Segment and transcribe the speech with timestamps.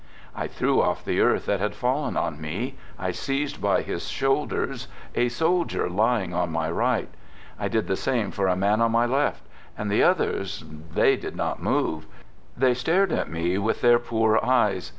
[0.35, 2.73] I threw off the earth that had fallen on me.
[2.97, 7.07] I seized by his shoulders a soldier lying on my right.
[7.59, 9.43] I did the same for a man on my left,
[9.77, 10.63] and the others—
[10.95, 12.07] they did not move.
[12.57, 14.89] They stared at me with their poor eyes.